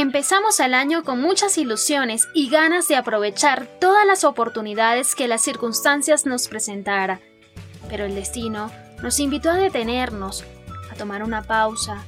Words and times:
Empezamos 0.00 0.58
el 0.60 0.72
año 0.72 1.04
con 1.04 1.20
muchas 1.20 1.58
ilusiones 1.58 2.26
y 2.32 2.48
ganas 2.48 2.88
de 2.88 2.96
aprovechar 2.96 3.66
todas 3.66 4.06
las 4.06 4.24
oportunidades 4.24 5.14
que 5.14 5.28
las 5.28 5.42
circunstancias 5.42 6.24
nos 6.24 6.48
presentara. 6.48 7.20
Pero 7.90 8.06
el 8.06 8.14
destino 8.14 8.72
nos 9.02 9.20
invitó 9.20 9.50
a 9.50 9.56
detenernos, 9.56 10.42
a 10.90 10.94
tomar 10.94 11.22
una 11.22 11.42
pausa, 11.42 12.02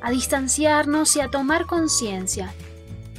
a 0.00 0.10
distanciarnos 0.10 1.14
y 1.16 1.20
a 1.20 1.28
tomar 1.28 1.66
conciencia. 1.66 2.54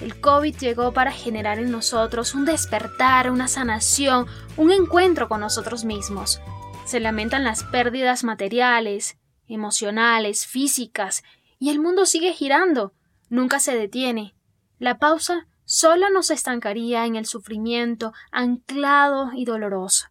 El 0.01 0.19
COVID 0.19 0.57
llegó 0.57 0.91
para 0.91 1.11
generar 1.11 1.59
en 1.59 1.69
nosotros 1.69 2.33
un 2.33 2.45
despertar, 2.45 3.29
una 3.29 3.47
sanación, 3.47 4.25
un 4.57 4.71
encuentro 4.71 5.29
con 5.29 5.39
nosotros 5.39 5.85
mismos. 5.85 6.41
Se 6.87 6.99
lamentan 6.99 7.43
las 7.43 7.63
pérdidas 7.63 8.23
materiales, 8.23 9.17
emocionales, 9.47 10.47
físicas, 10.47 11.23
y 11.59 11.69
el 11.69 11.77
mundo 11.77 12.07
sigue 12.07 12.33
girando 12.33 12.91
nunca 13.33 13.59
se 13.59 13.75
detiene. 13.75 14.35
La 14.77 14.99
pausa 14.99 15.47
solo 15.65 16.11
nos 16.11 16.29
estancaría 16.29 17.07
en 17.07 17.15
el 17.15 17.25
sufrimiento 17.25 18.13
anclado 18.31 19.31
y 19.33 19.43
doloroso, 19.43 20.09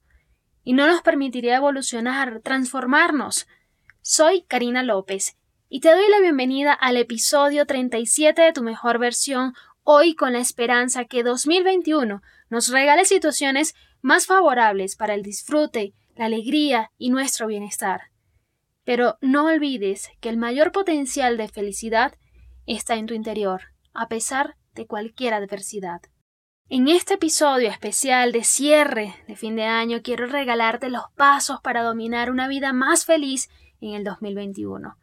y 0.64 0.72
no 0.72 0.88
nos 0.88 1.02
permitiría 1.02 1.56
evolucionar, 1.56 2.41
transformarnos. 2.42 3.47
Soy 4.00 4.42
Karina 4.42 4.82
López, 4.82 5.36
y 5.69 5.78
te 5.78 5.91
doy 5.91 6.08
la 6.10 6.19
bienvenida 6.19 6.72
al 6.72 6.97
episodio 6.97 7.64
37 7.64 8.42
de 8.42 8.52
tu 8.52 8.62
mejor 8.62 8.98
versión, 8.98 9.54
hoy 9.84 10.16
con 10.16 10.32
la 10.32 10.41
esperanza 10.41 11.04
que 11.04 11.22
2021 11.22 12.22
nos 12.50 12.69
regale 12.70 13.04
situaciones 13.04 13.77
más 14.00 14.27
favorables 14.27 14.97
para 14.97 15.14
el 15.14 15.22
disfrute, 15.22 15.94
la 16.16 16.25
alegría 16.25 16.91
y 16.98 17.10
nuestro 17.10 17.47
bienestar. 17.47 18.00
Pero 18.82 19.16
no 19.20 19.44
olvides 19.44 20.10
que 20.20 20.28
el 20.28 20.38
mayor 20.38 20.72
potencial 20.72 21.36
de 21.36 21.47
felicidad 21.47 22.14
está 22.66 22.94
en 22.96 23.06
tu 23.06 23.14
interior, 23.14 23.62
a 23.92 24.08
pesar 24.08 24.56
de 24.74 24.86
cualquier 24.86 25.34
adversidad. 25.34 26.00
En 26.69 26.88
este 26.88 27.14
episodio 27.14 27.69
especial 27.69 28.32
de 28.32 28.44
cierre 28.44 29.14
de 29.28 29.36
fin 29.36 29.56
de 29.56 29.64
año 29.64 30.00
quiero 30.02 30.27
regalarte 30.27 30.88
los 30.88 31.04
pasos 31.16 31.60
para 31.60 31.82
dominar 31.82 32.30
una 32.30 32.48
vida 32.48 32.72
más 32.72 33.04
feliz 33.04 33.50
en 33.80 33.94
el 33.94 34.04
2021. 34.04 34.96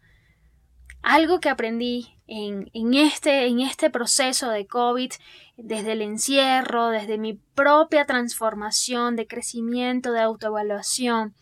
Algo 1.01 1.39
que 1.39 1.49
aprendí 1.49 2.17
en, 2.25 2.69
en, 2.73 2.93
este, 2.93 3.45
en 3.45 3.59
este 3.59 3.89
proceso 3.89 4.49
de 4.49 4.65
COVID, 4.65 5.11
desde 5.57 5.91
el 5.91 6.01
encierro, 6.01 6.89
desde 6.89 7.17
mi 7.17 7.35
propia 7.55 8.05
transformación, 8.05 9.15
de 9.15 9.27
crecimiento, 9.27 10.11
de 10.11 10.21
autoevaluación, 10.21 11.35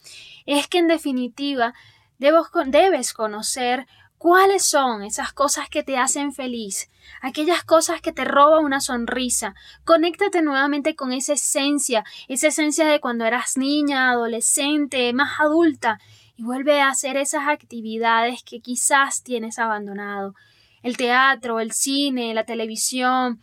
es 0.46 0.68
que 0.68 0.80
en 0.80 0.88
definitiva 0.88 1.74
debes 2.18 3.14
conocer 3.14 3.88
¿Cuáles 4.18 4.66
son 4.66 5.04
esas 5.04 5.32
cosas 5.32 5.70
que 5.70 5.84
te 5.84 6.00
hacen 6.00 6.34
feliz? 6.34 6.90
Aquellas 7.22 7.64
cosas 7.64 8.02
que 8.02 8.12
te 8.12 8.26
roban 8.26 8.66
una 8.66 8.82
sonrisa. 8.82 9.54
Conéctate 9.86 10.42
nuevamente 10.42 10.96
con 10.96 11.12
esa 11.12 11.34
esencia, 11.34 12.04
esa 12.28 12.48
esencia 12.48 12.88
de 12.88 13.00
cuando 13.00 13.26
eras 13.26 13.58
niña, 13.58 14.10
adolescente, 14.10 15.14
más 15.14 15.40
adulta, 15.40 16.00
y 16.36 16.42
vuelve 16.42 16.82
a 16.82 16.90
hacer 16.90 17.16
esas 17.16 17.48
actividades 17.48 18.42
que 18.42 18.60
quizás 18.60 19.22
tienes 19.22 19.60
abandonado. 19.60 20.34
El 20.82 20.98
teatro, 20.98 21.60
el 21.60 21.72
cine, 21.72 22.34
la 22.34 22.44
televisión, 22.44 23.40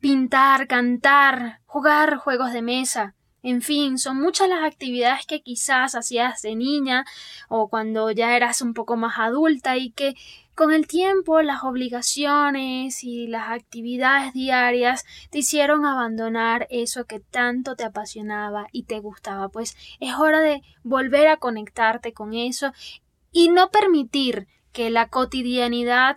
pintar, 0.00 0.68
cantar, 0.68 1.62
jugar 1.66 2.16
juegos 2.16 2.52
de 2.52 2.62
mesa. 2.62 3.15
En 3.48 3.62
fin, 3.62 3.96
son 3.96 4.16
muchas 4.20 4.48
las 4.48 4.64
actividades 4.64 5.24
que 5.24 5.40
quizás 5.40 5.94
hacías 5.94 6.42
de 6.42 6.56
niña 6.56 7.04
o 7.48 7.68
cuando 7.68 8.10
ya 8.10 8.36
eras 8.36 8.60
un 8.60 8.74
poco 8.74 8.96
más 8.96 9.20
adulta 9.20 9.76
y 9.76 9.92
que 9.92 10.16
con 10.56 10.72
el 10.72 10.88
tiempo 10.88 11.40
las 11.42 11.62
obligaciones 11.62 13.04
y 13.04 13.28
las 13.28 13.50
actividades 13.50 14.32
diarias 14.32 15.04
te 15.30 15.38
hicieron 15.38 15.86
abandonar 15.86 16.66
eso 16.70 17.04
que 17.04 17.20
tanto 17.20 17.76
te 17.76 17.84
apasionaba 17.84 18.66
y 18.72 18.82
te 18.82 18.98
gustaba. 18.98 19.48
Pues 19.48 19.76
es 20.00 20.12
hora 20.14 20.40
de 20.40 20.62
volver 20.82 21.28
a 21.28 21.36
conectarte 21.36 22.12
con 22.12 22.34
eso 22.34 22.72
y 23.30 23.48
no 23.50 23.70
permitir 23.70 24.48
que 24.72 24.90
la 24.90 25.06
cotidianidad 25.06 26.16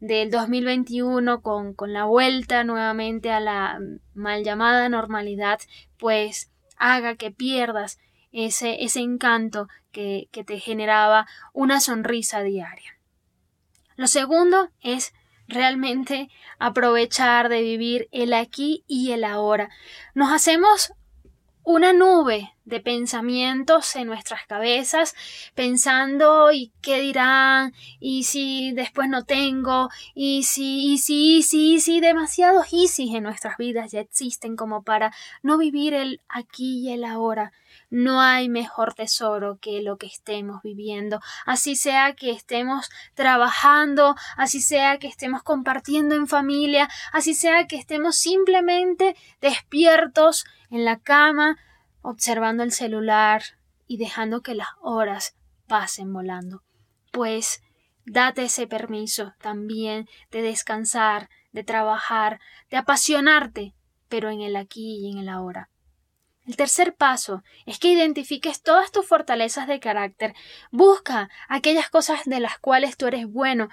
del 0.00 0.30
2021 0.30 1.42
con, 1.42 1.74
con 1.74 1.92
la 1.92 2.06
vuelta 2.06 2.64
nuevamente 2.64 3.30
a 3.30 3.40
la 3.40 3.78
mal 4.14 4.44
llamada 4.44 4.88
normalidad 4.88 5.60
pues 5.98 6.50
haga 6.80 7.14
que 7.14 7.30
pierdas 7.30 8.00
ese, 8.32 8.82
ese 8.82 9.00
encanto 9.00 9.68
que, 9.92 10.28
que 10.32 10.42
te 10.42 10.58
generaba 10.58 11.28
una 11.52 11.80
sonrisa 11.80 12.42
diaria. 12.42 12.98
Lo 13.96 14.08
segundo 14.08 14.70
es 14.80 15.12
realmente 15.46 16.30
aprovechar 16.58 17.48
de 17.48 17.62
vivir 17.62 18.08
el 18.12 18.32
aquí 18.32 18.82
y 18.88 19.12
el 19.12 19.24
ahora. 19.24 19.68
Nos 20.14 20.32
hacemos 20.32 20.94
una 21.62 21.92
nube 21.92 22.54
de 22.70 22.80
pensamientos 22.80 23.94
en 23.96 24.06
nuestras 24.06 24.46
cabezas, 24.46 25.14
pensando 25.54 26.50
y 26.52 26.72
qué 26.80 27.00
dirán, 27.00 27.74
y 27.98 28.24
si 28.24 28.72
después 28.72 29.08
no 29.08 29.24
tengo, 29.24 29.90
y 30.14 30.44
si, 30.44 30.92
y 30.92 30.98
si, 30.98 31.38
y 31.38 31.42
si, 31.42 31.74
y 31.74 31.80
si, 31.80 32.00
demasiados 32.00 32.68
si 32.88 33.14
en 33.14 33.24
nuestras 33.24 33.56
vidas 33.58 33.90
ya 33.92 34.00
existen 34.00 34.56
como 34.56 34.82
para 34.82 35.12
no 35.42 35.58
vivir 35.58 35.94
el 35.94 36.20
aquí 36.28 36.80
y 36.80 36.92
el 36.92 37.04
ahora. 37.04 37.52
No 37.90 38.20
hay 38.20 38.48
mejor 38.48 38.94
tesoro 38.94 39.58
que 39.60 39.82
lo 39.82 39.96
que 39.96 40.06
estemos 40.06 40.62
viviendo, 40.62 41.20
así 41.44 41.74
sea 41.74 42.14
que 42.14 42.30
estemos 42.30 42.88
trabajando, 43.14 44.14
así 44.36 44.60
sea 44.60 44.98
que 44.98 45.08
estemos 45.08 45.42
compartiendo 45.42 46.14
en 46.14 46.28
familia, 46.28 46.88
así 47.12 47.34
sea 47.34 47.66
que 47.66 47.76
estemos 47.76 48.16
simplemente 48.16 49.16
despiertos 49.40 50.44
en 50.70 50.84
la 50.84 50.98
cama, 50.98 51.58
observando 52.02 52.62
el 52.62 52.72
celular 52.72 53.42
y 53.86 53.96
dejando 53.96 54.42
que 54.42 54.54
las 54.54 54.68
horas 54.80 55.36
pasen 55.66 56.12
volando. 56.12 56.62
Pues 57.12 57.62
date 58.04 58.44
ese 58.44 58.66
permiso 58.66 59.34
también 59.40 60.08
de 60.30 60.42
descansar, 60.42 61.28
de 61.52 61.64
trabajar, 61.64 62.40
de 62.70 62.76
apasionarte, 62.76 63.74
pero 64.08 64.30
en 64.30 64.40
el 64.40 64.56
aquí 64.56 64.98
y 65.00 65.10
en 65.10 65.18
el 65.18 65.28
ahora. 65.28 65.70
El 66.46 66.56
tercer 66.56 66.94
paso 66.96 67.44
es 67.66 67.78
que 67.78 67.92
identifiques 67.92 68.62
todas 68.62 68.90
tus 68.90 69.06
fortalezas 69.06 69.68
de 69.68 69.78
carácter. 69.78 70.34
Busca 70.72 71.30
aquellas 71.48 71.90
cosas 71.90 72.24
de 72.24 72.40
las 72.40 72.58
cuales 72.58 72.96
tú 72.96 73.06
eres 73.06 73.26
bueno. 73.26 73.68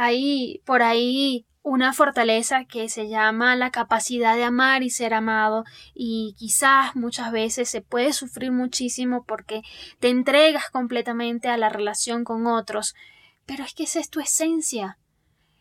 Ahí, 0.00 0.62
por 0.64 0.84
ahí, 0.84 1.44
una 1.64 1.92
fortaleza 1.92 2.66
que 2.66 2.88
se 2.88 3.08
llama 3.08 3.56
la 3.56 3.72
capacidad 3.72 4.36
de 4.36 4.44
amar 4.44 4.84
y 4.84 4.90
ser 4.90 5.12
amado 5.12 5.64
y 5.92 6.36
quizás 6.38 6.94
muchas 6.94 7.32
veces 7.32 7.68
se 7.68 7.80
puede 7.80 8.12
sufrir 8.12 8.52
muchísimo 8.52 9.24
porque 9.26 9.62
te 9.98 10.08
entregas 10.08 10.70
completamente 10.70 11.48
a 11.48 11.56
la 11.56 11.68
relación 11.68 12.22
con 12.22 12.46
otros, 12.46 12.94
pero 13.44 13.64
es 13.64 13.74
que 13.74 13.82
esa 13.82 13.98
es 13.98 14.08
tu 14.08 14.20
esencia. 14.20 14.98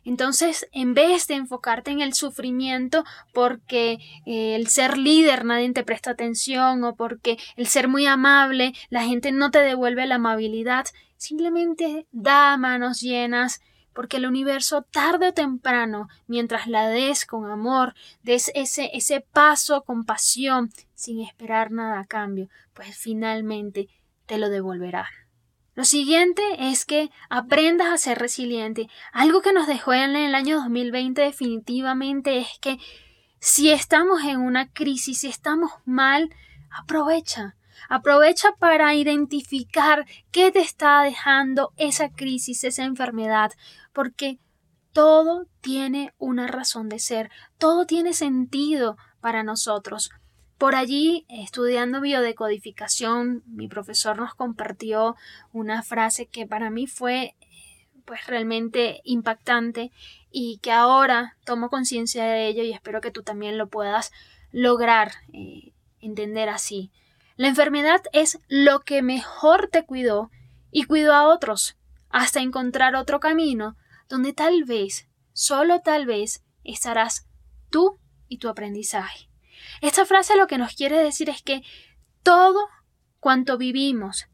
Entonces, 0.05 0.67
en 0.71 0.93
vez 0.93 1.25
de 1.25 1.33
enfocarte 1.33 1.89
en 1.89 2.01
el 2.01 2.13
sufrimiento 2.13 3.05
porque 3.33 3.97
eh, 4.27 4.53
el 4.53 4.67
ser 4.67 4.99
líder 4.99 5.45
nadie 5.45 5.73
te 5.73 5.83
presta 5.83 6.11
atención 6.11 6.83
o 6.83 6.95
porque 6.95 7.39
el 7.55 7.65
ser 7.65 7.87
muy 7.87 8.05
amable 8.05 8.75
la 8.91 9.03
gente 9.03 9.31
no 9.31 9.49
te 9.49 9.63
devuelve 9.63 10.05
la 10.05 10.15
amabilidad, 10.15 10.85
simplemente 11.15 12.05
da 12.11 12.55
manos 12.57 13.01
llenas 13.01 13.61
porque 13.97 14.17
el 14.17 14.27
universo 14.27 14.83
tarde 14.83 15.29
o 15.29 15.33
temprano, 15.33 16.07
mientras 16.27 16.67
la 16.67 16.87
des 16.87 17.25
con 17.25 17.49
amor, 17.49 17.95
des 18.21 18.51
ese, 18.53 18.91
ese 18.93 19.21
paso 19.21 19.81
con 19.81 20.05
pasión, 20.05 20.69
sin 20.93 21.19
esperar 21.19 21.71
nada 21.71 22.01
a 22.01 22.05
cambio, 22.05 22.47
pues 22.75 22.95
finalmente 22.95 23.87
te 24.27 24.37
lo 24.37 24.49
devolverá. 24.49 25.09
Lo 25.73 25.83
siguiente 25.83 26.43
es 26.59 26.85
que 26.85 27.09
aprendas 27.31 27.87
a 27.87 27.97
ser 27.97 28.19
resiliente. 28.19 28.87
Algo 29.13 29.41
que 29.41 29.51
nos 29.51 29.65
dejó 29.65 29.93
en 29.93 30.15
el 30.15 30.35
año 30.35 30.57
2020 30.57 31.19
definitivamente 31.19 32.37
es 32.37 32.49
que 32.61 32.77
si 33.39 33.71
estamos 33.71 34.21
en 34.25 34.41
una 34.41 34.71
crisis, 34.71 35.21
si 35.21 35.27
estamos 35.27 35.71
mal, 35.85 36.29
aprovecha. 36.69 37.55
Aprovecha 37.89 38.49
para 38.59 38.95
identificar 38.95 40.05
qué 40.31 40.51
te 40.51 40.59
está 40.59 41.01
dejando 41.03 41.73
esa 41.77 42.09
crisis, 42.09 42.63
esa 42.63 42.83
enfermedad, 42.83 43.51
porque 43.93 44.39
todo 44.91 45.45
tiene 45.61 46.13
una 46.17 46.47
razón 46.47 46.89
de 46.89 46.99
ser, 46.99 47.29
todo 47.57 47.85
tiene 47.85 48.13
sentido 48.13 48.97
para 49.21 49.43
nosotros. 49.43 50.09
Por 50.57 50.73
allí, 50.73 51.25
estudiando 51.29 52.01
biodecodificación, 52.01 53.43
mi 53.45 53.67
profesor 53.67 54.17
nos 54.17 54.33
compartió 54.33 55.15
una 55.53 55.83
frase 55.83 56.25
que 56.25 56.47
para 56.47 56.71
mí 56.71 56.87
fue 56.87 57.35
pues 58.05 58.25
realmente 58.25 59.01
impactante 59.03 59.91
y 60.31 60.59
que 60.63 60.71
ahora 60.71 61.35
tomo 61.45 61.69
conciencia 61.69 62.23
de 62.23 62.47
ello 62.47 62.63
y 62.63 62.71
espero 62.71 63.01
que 63.01 63.11
tú 63.11 63.21
también 63.21 63.57
lo 63.57 63.67
puedas 63.67 64.11
lograr 64.51 65.11
eh, 65.33 65.73
entender 65.99 66.49
así. 66.49 66.89
La 67.37 67.47
enfermedad 67.47 68.01
es 68.13 68.39
lo 68.47 68.81
que 68.81 69.03
mejor 69.03 69.69
te 69.71 69.85
cuidó 69.85 70.31
y 70.71 70.83
cuidó 70.83 71.13
a 71.13 71.27
otros, 71.27 71.77
hasta 72.09 72.41
encontrar 72.41 72.95
otro 72.95 73.19
camino 73.19 73.77
donde 74.09 74.33
tal 74.33 74.63
vez, 74.63 75.07
solo 75.33 75.81
tal 75.81 76.07
vez, 76.07 76.43
estarás 76.63 77.27
tú 77.69 77.99
y 78.27 78.39
tu 78.39 78.49
aprendizaje. 78.49 79.29
Esta 79.81 80.05
frase 80.05 80.35
lo 80.35 80.47
que 80.47 80.57
nos 80.57 80.73
quiere 80.73 80.97
decir 80.97 81.29
es 81.29 81.43
que 81.43 81.61
todo 82.23 82.67
cuanto 83.19 83.57
vivimos, 83.57 84.27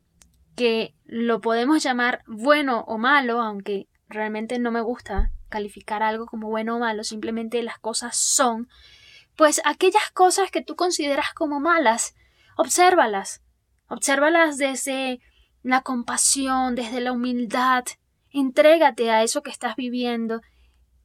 que 0.55 0.95
lo 1.03 1.41
podemos 1.41 1.83
llamar 1.83 2.23
bueno 2.25 2.85
o 2.87 2.97
malo, 2.97 3.41
aunque 3.41 3.87
realmente 4.07 4.59
no 4.59 4.71
me 4.71 4.81
gusta 4.81 5.31
calificar 5.49 6.03
algo 6.03 6.25
como 6.25 6.49
bueno 6.49 6.77
o 6.77 6.79
malo, 6.79 7.03
simplemente 7.03 7.61
las 7.63 7.79
cosas 7.79 8.15
son, 8.15 8.69
pues 9.35 9.61
aquellas 9.65 10.09
cosas 10.13 10.51
que 10.51 10.61
tú 10.61 10.75
consideras 10.75 11.33
como 11.33 11.59
malas, 11.59 12.15
obsérvalas, 12.55 13.41
obsérvalas 13.87 14.57
desde 14.57 15.19
la 15.61 15.81
compasión, 15.81 16.75
desde 16.75 17.01
la 17.01 17.11
humildad, 17.11 17.85
entrégate 18.31 19.11
a 19.11 19.23
eso 19.23 19.43
que 19.43 19.51
estás 19.51 19.75
viviendo 19.75 20.41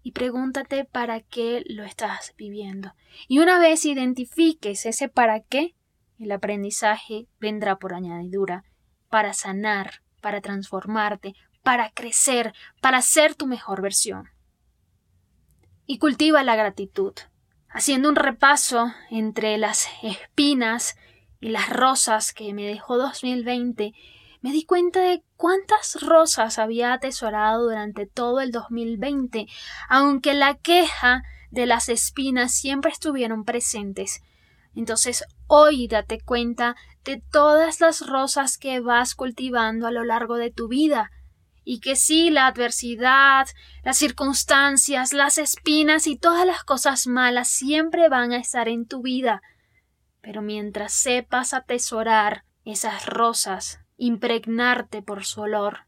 y 0.02 0.12
pregúntate 0.12 0.84
para 0.84 1.20
qué 1.20 1.62
lo 1.68 1.84
estás 1.84 2.34
viviendo. 2.36 2.94
Y 3.28 3.38
una 3.38 3.58
vez 3.58 3.84
identifiques 3.84 4.86
ese 4.86 5.08
para 5.08 5.40
qué, 5.40 5.74
el 6.18 6.32
aprendizaje 6.32 7.28
vendrá 7.38 7.76
por 7.76 7.94
añadidura, 7.94 8.64
para 9.08 9.32
sanar, 9.32 10.02
para 10.20 10.40
transformarte, 10.40 11.34
para 11.62 11.90
crecer, 11.90 12.54
para 12.80 13.02
ser 13.02 13.34
tu 13.34 13.46
mejor 13.46 13.82
versión. 13.82 14.30
Y 15.86 15.98
cultiva 15.98 16.42
la 16.42 16.56
gratitud, 16.56 17.12
haciendo 17.68 18.08
un 18.08 18.16
repaso 18.16 18.92
entre 19.10 19.58
las 19.58 19.88
espinas 20.02 20.96
y 21.40 21.50
las 21.50 21.70
rosas 21.70 22.32
que 22.32 22.52
me 22.54 22.66
dejó 22.66 22.98
2020 22.98 23.92
me 24.40 24.52
di 24.52 24.64
cuenta 24.64 25.00
de 25.00 25.22
cuántas 25.36 26.00
rosas 26.00 26.58
había 26.58 26.92
atesorado 26.92 27.64
durante 27.64 28.06
todo 28.06 28.40
el 28.40 28.52
2020, 28.52 29.46
aunque 29.88 30.34
la 30.34 30.54
queja 30.54 31.22
de 31.50 31.66
las 31.66 31.88
espinas 31.88 32.52
siempre 32.52 32.90
estuvieron 32.90 33.44
presentes. 33.44 34.22
Entonces 34.74 35.24
hoy 35.48 35.88
date 35.88 36.20
cuenta 36.20 36.76
de 37.04 37.22
todas 37.32 37.80
las 37.80 38.06
rosas 38.06 38.58
que 38.58 38.80
vas 38.80 39.14
cultivando 39.14 39.86
a 39.86 39.90
lo 39.90 40.04
largo 40.04 40.36
de 40.36 40.50
tu 40.50 40.68
vida, 40.68 41.10
y 41.64 41.80
que 41.80 41.96
sí, 41.96 42.30
la 42.30 42.46
adversidad, 42.46 43.46
las 43.82 43.98
circunstancias, 43.98 45.12
las 45.12 45.36
espinas 45.36 46.06
y 46.06 46.16
todas 46.16 46.46
las 46.46 46.64
cosas 46.64 47.06
malas 47.06 47.48
siempre 47.48 48.08
van 48.08 48.32
a 48.32 48.38
estar 48.38 48.68
en 48.68 48.86
tu 48.86 49.02
vida. 49.02 49.42
Pero 50.20 50.42
mientras 50.42 50.92
sepas 50.92 51.54
atesorar 51.54 52.44
esas 52.64 53.06
rosas, 53.06 53.80
impregnarte 53.96 55.02
por 55.02 55.24
su 55.24 55.42
olor, 55.42 55.86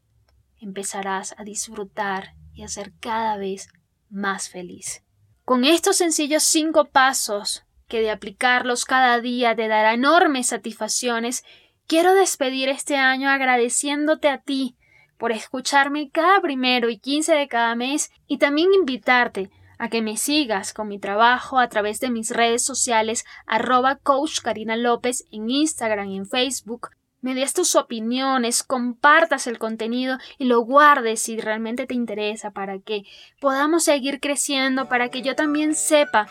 empezarás 0.59 1.35
a 1.37 1.43
disfrutar 1.43 2.35
y 2.53 2.63
a 2.63 2.67
ser 2.67 2.93
cada 2.99 3.37
vez 3.37 3.69
más 4.09 4.49
feliz. 4.49 5.03
Con 5.45 5.65
estos 5.65 5.97
sencillos 5.97 6.43
cinco 6.43 6.85
pasos, 6.85 7.65
que 7.87 8.01
de 8.01 8.11
aplicarlos 8.11 8.85
cada 8.85 9.19
día 9.19 9.55
te 9.55 9.67
dará 9.67 9.93
enormes 9.93 10.47
satisfacciones, 10.47 11.43
quiero 11.87 12.13
despedir 12.13 12.69
este 12.69 12.95
año 12.95 13.29
agradeciéndote 13.29 14.29
a 14.29 14.37
ti 14.37 14.77
por 15.17 15.31
escucharme 15.31 16.09
cada 16.09 16.41
primero 16.41 16.89
y 16.89 16.97
quince 16.97 17.33
de 17.33 17.47
cada 17.47 17.75
mes 17.75 18.11
y 18.27 18.37
también 18.37 18.73
invitarte 18.73 19.51
a 19.81 19.89
que 19.89 20.03
me 20.03 20.15
sigas 20.15 20.73
con 20.73 20.87
mi 20.87 20.99
trabajo 20.99 21.57
a 21.57 21.67
través 21.67 21.99
de 21.99 22.11
mis 22.11 22.29
redes 22.29 22.63
sociales 22.63 23.25
arroba 23.47 23.95
coach 23.95 24.39
Karina 24.41 24.75
López 24.75 25.25
en 25.31 25.49
Instagram 25.49 26.07
y 26.07 26.17
en 26.17 26.27
Facebook 26.27 26.89
me 27.19 27.33
des 27.33 27.53
tus 27.53 27.75
opiniones, 27.75 28.61
compartas 28.61 29.47
el 29.47 29.57
contenido 29.57 30.19
y 30.37 30.45
lo 30.45 30.61
guardes 30.61 31.23
si 31.23 31.39
realmente 31.39 31.87
te 31.87 31.95
interesa 31.95 32.51
para 32.51 32.77
que 32.77 33.05
podamos 33.39 33.83
seguir 33.83 34.19
creciendo, 34.19 34.87
para 34.87 35.09
que 35.09 35.23
yo 35.23 35.35
también 35.35 35.73
sepa 35.73 36.27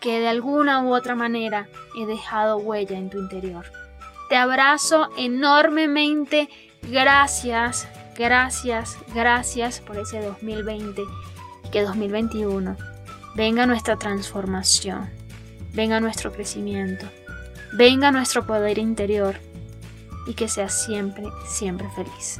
que 0.00 0.20
de 0.20 0.28
alguna 0.28 0.84
u 0.84 0.94
otra 0.94 1.16
manera 1.16 1.66
he 1.98 2.06
dejado 2.06 2.58
huella 2.58 2.96
en 2.96 3.10
tu 3.10 3.18
interior. 3.18 3.66
Te 4.28 4.36
abrazo 4.36 5.08
enormemente, 5.16 6.48
gracias, 6.82 7.88
gracias, 8.16 8.96
gracias 9.12 9.80
por 9.80 9.98
ese 9.98 10.20
2020 10.22 11.02
y 11.64 11.70
que 11.70 11.82
2021 11.82 12.91
venga 13.34 13.66
nuestra 13.66 13.98
transformación, 13.98 15.10
venga 15.72 15.98
nuestro 16.00 16.32
crecimiento, 16.32 17.06
venga 17.72 18.12
nuestro 18.12 18.46
poder 18.46 18.78
interior 18.78 19.36
y 20.26 20.34
que 20.34 20.48
seas 20.48 20.84
siempre, 20.84 21.24
siempre 21.46 21.88
feliz. 21.94 22.38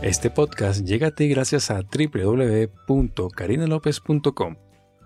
Este 0.00 0.30
podcast 0.30 0.86
llega 0.86 1.08
a 1.08 1.10
ti 1.10 1.28
gracias 1.28 1.70
a 1.70 1.82
www.carinalopez.com, 1.82 4.56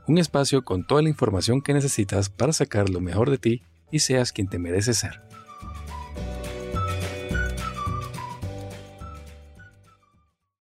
un 0.07 0.19
espacio 0.19 0.65
con 0.65 0.87
toda 0.87 1.03
la 1.03 1.09
información 1.09 1.61
que 1.61 1.75
necesitas 1.75 2.31
para 2.31 2.53
sacar 2.53 2.89
lo 2.89 3.01
mejor 3.01 3.31
de 3.31 3.39
ti 3.39 3.65
y 3.91 3.99
seas 3.99 4.31
quien 4.33 4.47
te 4.49 4.61
mereces 4.61 4.99
ser. 4.99 5.32